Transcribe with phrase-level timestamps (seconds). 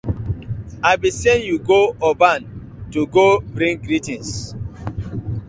[0.83, 2.39] I been sen yu go Oban
[2.91, 4.29] to go bring greetins.